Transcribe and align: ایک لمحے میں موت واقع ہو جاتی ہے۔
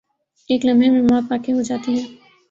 ایک 0.49 0.65
لمحے 0.65 0.89
میں 0.89 1.01
موت 1.01 1.31
واقع 1.31 1.51
ہو 1.51 1.61
جاتی 1.61 1.91
ہے۔ 1.99 2.05